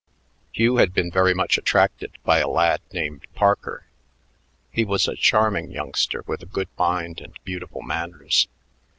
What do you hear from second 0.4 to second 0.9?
Hugh